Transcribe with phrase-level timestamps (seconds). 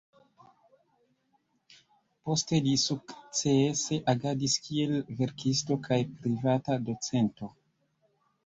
[2.29, 7.53] Poste li sukcese agadis kiel verkisto kaj privata docento.